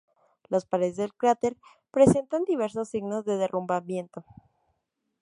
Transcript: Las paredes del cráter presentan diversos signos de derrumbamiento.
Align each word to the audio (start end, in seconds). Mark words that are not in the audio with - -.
Las 0.49 0.65
paredes 0.65 0.95
del 0.97 1.13
cráter 1.13 1.55
presentan 1.91 2.43
diversos 2.45 2.89
signos 2.89 3.23
de 3.23 3.37
derrumbamiento. 3.37 4.25